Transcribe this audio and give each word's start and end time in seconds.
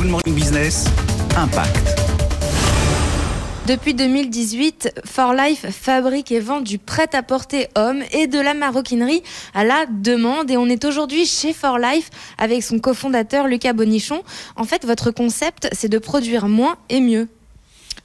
Good 0.00 0.08
Morning 0.08 0.34
Business, 0.34 0.86
Impact. 1.36 1.94
Depuis 3.66 3.92
2018, 3.92 5.02
For 5.04 5.34
Life 5.34 5.66
fabrique 5.70 6.32
et 6.32 6.40
vend 6.40 6.62
du 6.62 6.78
prêt-à-porter 6.78 7.68
homme 7.76 8.02
et 8.12 8.26
de 8.26 8.40
la 8.40 8.54
maroquinerie 8.54 9.22
à 9.52 9.62
la 9.62 9.84
demande. 9.86 10.50
Et 10.50 10.56
on 10.56 10.68
est 10.68 10.86
aujourd'hui 10.86 11.26
chez 11.26 11.52
For 11.52 11.78
Life 11.78 12.08
avec 12.38 12.62
son 12.62 12.78
cofondateur 12.78 13.46
Lucas 13.46 13.74
Bonichon. 13.74 14.22
En 14.56 14.64
fait, 14.64 14.86
votre 14.86 15.10
concept, 15.10 15.68
c'est 15.72 15.90
de 15.90 15.98
produire 15.98 16.48
moins 16.48 16.76
et 16.88 17.02
mieux. 17.02 17.28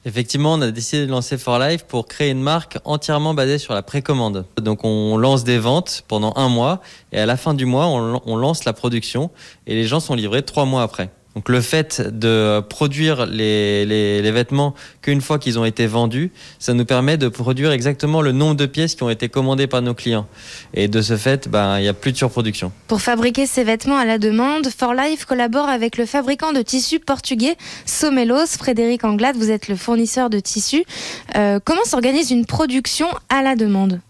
Effectivement, 0.04 0.52
on 0.52 0.60
a 0.60 0.70
décidé 0.70 1.06
de 1.06 1.10
lancer 1.10 1.38
For 1.38 1.58
Life 1.58 1.84
pour 1.84 2.08
créer 2.08 2.30
une 2.30 2.42
marque 2.42 2.76
entièrement 2.84 3.32
basée 3.32 3.56
sur 3.56 3.72
la 3.72 3.82
précommande. 3.82 4.44
Donc 4.60 4.84
on 4.84 5.16
lance 5.16 5.44
des 5.44 5.58
ventes 5.58 6.04
pendant 6.08 6.34
un 6.36 6.50
mois 6.50 6.82
et 7.12 7.18
à 7.18 7.24
la 7.24 7.38
fin 7.38 7.54
du 7.54 7.64
mois, 7.64 7.86
on, 7.86 8.36
lance 8.36 8.66
la 8.66 8.74
production 8.74 9.30
et 9.66 9.74
les 9.74 9.84
gens 9.84 10.00
sont 10.00 10.14
livrés 10.14 10.42
trois 10.42 10.66
mois 10.66 10.82
après. 10.82 11.08
Donc 11.36 11.50
le 11.50 11.60
fait 11.60 12.00
de 12.00 12.60
produire 12.60 13.26
les, 13.26 13.84
les, 13.84 14.30
vêtements 14.32 14.74
qu'une 15.02 15.20
fois 15.20 15.38
qu'ils 15.38 15.58
ont 15.58 15.66
été 15.66 15.86
vendus, 15.86 16.32
ça 16.58 16.72
nous 16.72 16.86
permet 16.86 17.18
de 17.18 17.28
produire 17.28 17.72
exactement 17.72 18.22
le 18.22 18.32
nombre 18.32 18.54
de 18.54 18.64
pièces 18.64 18.94
qui 18.94 19.02
ont 19.02 19.10
été 19.10 19.28
commandées 19.28 19.66
par 19.66 19.82
nos 19.82 19.92
clients. 19.92 20.26
Et 20.72 20.88
de 20.88 21.02
ce 21.02 21.18
fait, 21.18 21.46
ben, 21.46 21.78
il 21.78 21.82
n'y 21.82 21.88
a 21.88 21.92
plus 21.92 22.12
de 22.12 22.16
surproduction. 22.16 22.72
Pour 22.88 23.02
fabriquer 23.02 23.46
ces 23.46 23.64
vêtements 23.64 23.98
à 23.98 24.06
la 24.06 24.16
demande, 24.16 24.68
For 24.68 24.94
Life 24.94 25.26
collabore 25.26 25.68
avec 25.68 25.98
le 25.98 26.06
fabricant 26.06 26.54
de 26.54 26.62
tissus 26.62 27.00
portugais 27.00 27.56
Somelos. 27.84 28.56
Frédéric 28.58 29.04
Anglade, 29.04 29.36
vous 29.36 29.50
êtes 29.50 29.68
le 29.68 29.76
fournisseur 29.76 30.30
de 30.30 30.40
tissus. 30.40 30.86
Euh, 31.36 31.60
comment 31.62 31.84
s'organise 31.84 32.30
une 32.30 32.46
production 32.46 33.08
à 33.28 33.42
la 33.42 33.56
demande? 33.56 34.00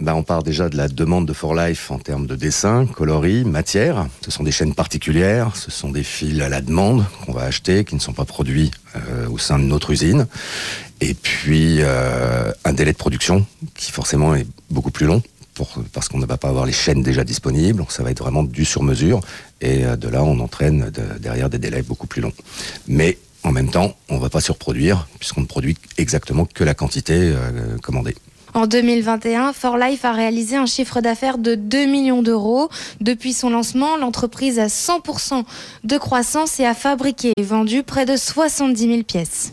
Bah, 0.00 0.14
on 0.14 0.22
part 0.22 0.42
déjà 0.42 0.68
de 0.70 0.76
la 0.76 0.88
demande 0.88 1.26
de 1.26 1.32
For 1.34 1.54
Life 1.54 1.90
en 1.90 1.98
termes 1.98 2.26
de 2.26 2.34
dessin, 2.34 2.86
coloris, 2.86 3.44
matière. 3.44 4.06
Ce 4.24 4.30
sont 4.30 4.42
des 4.42 4.52
chaînes 4.52 4.74
particulières, 4.74 5.56
ce 5.56 5.70
sont 5.70 5.90
des 5.90 6.02
fils 6.02 6.40
à 6.40 6.48
la 6.48 6.62
demande 6.62 7.04
qu'on 7.24 7.32
va 7.32 7.42
acheter, 7.42 7.84
qui 7.84 7.94
ne 7.94 8.00
sont 8.00 8.14
pas 8.14 8.24
produits 8.24 8.70
euh, 8.96 9.28
au 9.28 9.36
sein 9.36 9.58
de 9.58 9.64
notre 9.64 9.90
usine. 9.90 10.26
Et 11.02 11.12
puis 11.12 11.78
euh, 11.80 12.50
un 12.64 12.72
délai 12.72 12.92
de 12.92 12.96
production 12.96 13.44
qui 13.74 13.92
forcément 13.92 14.34
est 14.34 14.46
beaucoup 14.70 14.90
plus 14.90 15.06
long. 15.06 15.22
Parce 15.92 16.08
qu'on 16.08 16.16
ne 16.16 16.24
va 16.24 16.38
pas 16.38 16.48
avoir 16.48 16.64
les 16.64 16.72
chaînes 16.72 17.02
déjà 17.02 17.22
disponibles, 17.22 17.84
ça 17.90 18.02
va 18.02 18.10
être 18.10 18.22
vraiment 18.22 18.42
du 18.42 18.64
sur 18.64 18.82
mesure, 18.82 19.20
et 19.60 19.84
euh, 19.84 19.94
de 19.94 20.08
là 20.08 20.24
on 20.24 20.40
entraîne 20.40 20.90
derrière 21.18 21.50
des 21.50 21.58
délais 21.58 21.82
beaucoup 21.82 22.06
plus 22.06 22.22
longs. 22.22 22.32
Mais 22.88 23.18
en 23.42 23.52
même 23.52 23.70
temps, 23.70 23.94
on 24.08 24.14
ne 24.14 24.20
va 24.20 24.30
pas 24.30 24.40
surproduire, 24.40 25.06
puisqu'on 25.18 25.42
ne 25.42 25.46
produit 25.46 25.76
exactement 25.98 26.46
que 26.46 26.64
la 26.64 26.72
quantité 26.72 27.34
commandée. 27.82 28.14
En 28.54 28.66
2021, 28.66 29.52
For 29.52 29.76
Life 29.76 30.04
a 30.04 30.12
réalisé 30.12 30.56
un 30.56 30.66
chiffre 30.66 31.00
d'affaires 31.00 31.38
de 31.38 31.54
2 31.54 31.86
millions 31.86 32.22
d'euros. 32.22 32.68
Depuis 33.00 33.32
son 33.32 33.50
lancement, 33.50 33.96
l'entreprise 33.96 34.58
a 34.58 34.66
100% 34.66 35.44
de 35.84 35.98
croissance 35.98 36.58
et 36.58 36.66
a 36.66 36.74
fabriqué 36.74 37.32
et 37.36 37.42
vendu 37.42 37.82
près 37.82 38.06
de 38.06 38.16
70 38.16 38.88
000 38.88 39.02
pièces. 39.04 39.52